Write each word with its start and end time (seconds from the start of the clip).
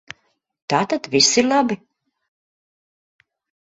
Tātad 0.73 1.11
viss 1.17 1.31
ir 1.43 1.47
labi. 1.53 1.81